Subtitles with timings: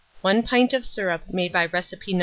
[0.21, 2.19] 1 pint of syrup made by recipe No.